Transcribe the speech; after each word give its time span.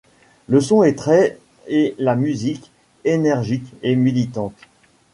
Le 0.49 0.59
son 0.61 0.81
est 0.81 0.95
très 0.97 1.37
et 1.67 1.93
la 1.99 2.15
musique, 2.15 2.71
énergique 3.05 3.71
et 3.83 3.95
militante. 3.95 4.57